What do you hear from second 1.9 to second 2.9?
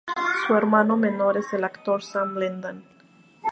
Sam Lyndon.